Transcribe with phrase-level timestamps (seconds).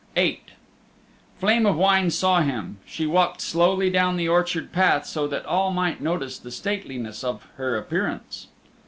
[0.15, 0.41] VIII
[1.39, 2.79] Flame of Wine saw him.
[2.87, 7.45] She walked slowly down the orchard path so that all might notice the stateliness of
[7.57, 8.47] her appearance.